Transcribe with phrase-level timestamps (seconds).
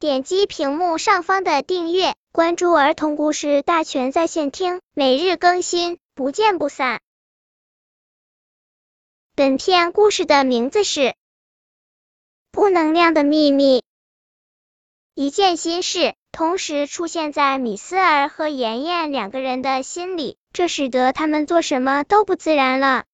[0.00, 7.00] 点击屏幕上方的订阅，关注儿童故事大全在线听，每日更新，不见不散。
[9.34, 11.00] 本片故事的名字是
[12.52, 13.80] 《不能量的秘密》。
[15.16, 23.04] 一件心事同时出现在米斯尔和妍妍两个人的心里，这使得他们做什么都不自然了。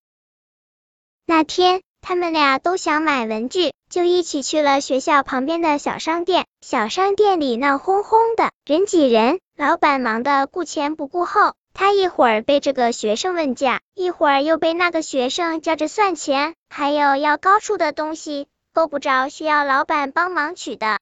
[1.25, 1.81] 那天。
[2.07, 6.47] 他们俩都想买文具，就一起去了学校旁边的小商店。
[6.61, 11.55] 小商店里闹哄哄的，人挤人，老板忙得顾前不顾后。
[11.75, 20.99] 他一会儿被这个学生问价，一会儿又被那个学生叫着算钱，还有要高处的东西，够不着，需要老板帮忙取的。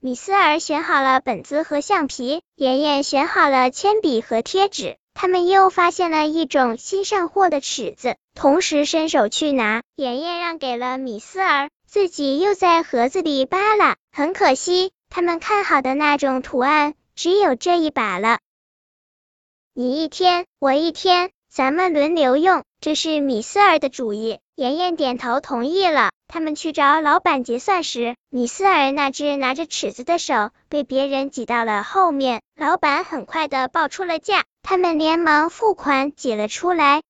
[0.00, 4.96] 米斯尔选好了本子和橡皮，妍妍选好了铅笔和贴纸。
[5.14, 13.96] 他们又发现了一种新上货的尺子，同时伸手去拿，妍妍让给了米斯尔，自己又在盒子里扒拉。
[14.10, 18.38] 很可惜，他们看好的那种图案只有这一把了。
[19.74, 24.38] 你一天，我一天，咱们轮流用，这是米斯尔的主意。
[24.54, 26.10] 妍妍点头同意了。
[26.32, 32.40] 他们去找老板结算时，米斯尔那只拿着尺子的手被别人挤到了后面。
[32.56, 37.02] 老板很快的报出了价，他们连忙付款挤了出来。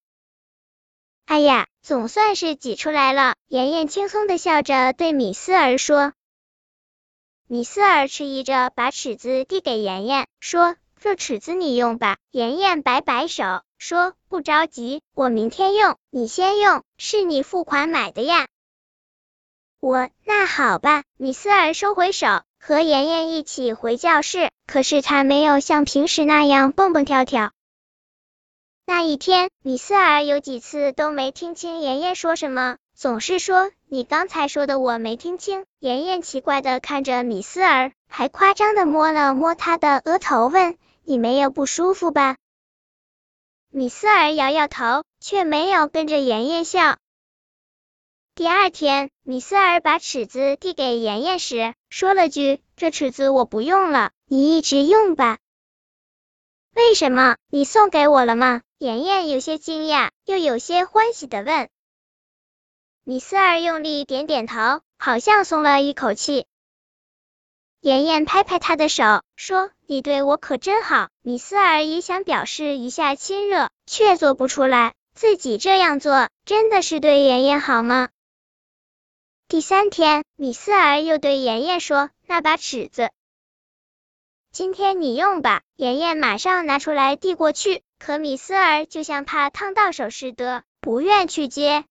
[1.24, 3.36] 哎呀，总算是挤出来了！
[3.46, 6.12] 妍妍轻松的笑着对米斯尔说。
[7.46, 18.48] 米斯尔迟疑着把尺子递给妍妍，说：“这尺子你用吧。”妍妍摆摆手，说：“不着急，我明天用，你先用，是你付款买的呀。”
[19.82, 22.28] 我那好吧，米斯尔收回手，
[22.60, 24.52] 和妍妍一起回教室。
[24.64, 27.50] 可是他没有像平时那样蹦蹦跳跳。
[28.86, 35.64] 那一天，米斯尔有几次都没听清妍妍说什么，总是说你刚才说的我没听清。
[35.80, 42.36] 妍妍奇怪的看着米斯尔，还夸张的摸了摸他的额头，问你没有不舒服吧？
[43.68, 46.98] 米斯尔摇摇头，却没有跟着妍妍笑。
[48.34, 55.36] 第二天，米斯尔把尺子递给妍妍时，说了句：“这尺子我不用了，你一直用吧。”
[56.74, 57.36] 为什么？
[57.50, 58.62] 你送给我了吗？
[58.78, 61.68] 妍妍有些惊讶，又有些欢喜的问。
[63.04, 66.46] 米斯尔用力点点头，好像松了一口气。
[67.82, 74.94] 妍妍拍拍他的手，说：“你对我可真好。”米斯尔也想表示一下亲热，却做不出来。
[75.12, 78.08] 自己这样做，真的是对妍妍好吗？
[79.52, 83.10] 第三天，米斯尔又对妍妍说：“那把尺子，
[84.50, 91.84] 今天你用吧。”妍妍马上拿出来递过去，可米斯尔就像怕烫到手似的，不愿去接。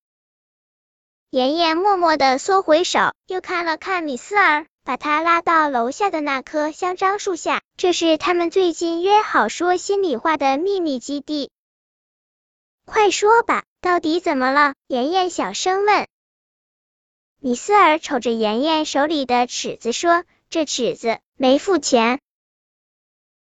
[1.30, 11.52] 妍妍默默的缩回手，又看了看米斯尔，把他拉到楼下的那棵香樟树下，这是他们最近约好说心里话的秘密基地。
[12.88, 14.74] 快说吧，到底怎么了？
[14.88, 16.08] 妍妍小声问。
[17.44, 22.20] 米斯尔瞅着妍妍手里的尺子说：“这尺子没付钱。”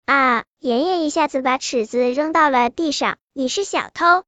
[0.05, 0.45] 啊！
[0.57, 3.19] 妍妍一下子把尺子扔到了地上。
[3.33, 4.23] 你是小偷？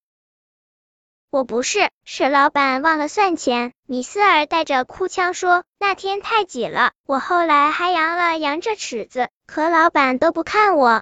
[1.31, 3.73] 我不是，是老板忘了算钱。
[3.87, 11.01] 米斯尔带着哭腔说：“那天太挤了，我后来还扬了扬这尺子，可老板都不看我。”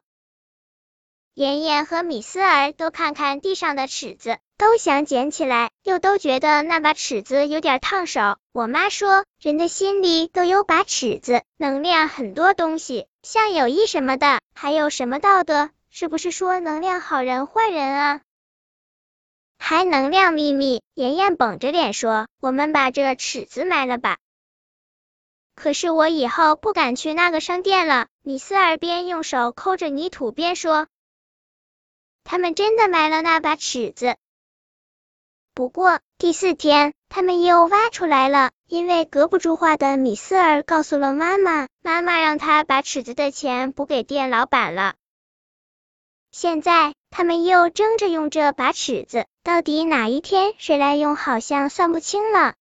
[1.36, 4.38] 妍妍和米斯尔都看看地上的尺子。
[4.64, 8.38] 都想捡起来，又都觉得那把尺子有点烫手。
[8.54, 18.22] 我妈说，人的心里都有把尺子，能量很多东西，像友谊什么的，还有什么道德，是不是说能量好人坏人啊？
[19.60, 20.82] 还能量秘密？
[20.94, 24.16] 妍妍绷着脸说，我们把这尺子埋了吧。
[25.56, 28.08] 可是我以后不敢去那个商店了。
[28.22, 30.88] 米斯尔边用手抠着泥土边说，
[32.24, 34.16] 他们真的买了那把尺子。
[35.56, 44.96] 不过第四天，他们又挖出来了，因为隔不住话的米斯尔告诉了妈妈，妈妈让他把尺子的钱补给店老板了。
[46.32, 52.56] 现在他们又争着用这把尺子，到底哪一天谁来用，好像算不清了。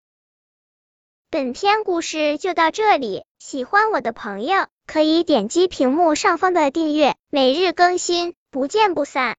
[1.30, 9.30] 本篇故事就到这里，喜欢我的朋友可以点击屏幕上方的订阅，每日更新，不见不散。